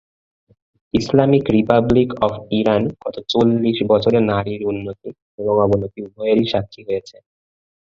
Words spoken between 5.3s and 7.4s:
এবং অবনতি উভয়েরই স্বাক্ষী হয়েছে।